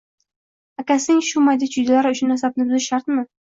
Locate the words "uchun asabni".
2.15-2.69